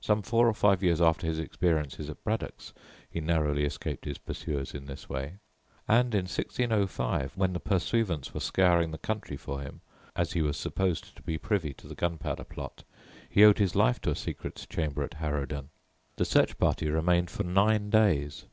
[0.00, 2.72] Some four or five years after his experiences at Braddocks
[3.08, 5.34] he narrowly escaped his pursuers in this way;
[5.86, 9.80] and in 1605, when the "pursuivants" were scouring the country for him,
[10.16, 12.82] as he was supposed to be privy to the Gunpowder Plot,
[13.30, 15.68] he owed his life to a secret chamber at Harrowden.
[16.16, 18.46] The search party remained for nine days.